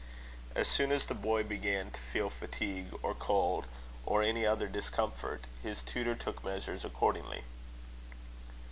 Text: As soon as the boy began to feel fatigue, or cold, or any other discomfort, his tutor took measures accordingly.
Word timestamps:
As 0.55 0.67
soon 0.67 0.91
as 0.91 1.05
the 1.05 1.13
boy 1.13 1.43
began 1.43 1.91
to 1.91 1.99
feel 2.01 2.31
fatigue, 2.31 2.87
or 3.03 3.13
cold, 3.13 3.67
or 4.03 4.23
any 4.23 4.47
other 4.47 4.67
discomfort, 4.67 5.43
his 5.61 5.83
tutor 5.83 6.15
took 6.15 6.43
measures 6.43 6.83
accordingly. 6.83 7.43